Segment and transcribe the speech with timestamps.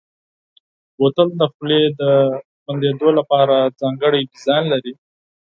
[0.97, 2.01] بوتل د خولې د
[2.65, 4.93] بندېدو لپاره ځانګړی ډیزاین لري.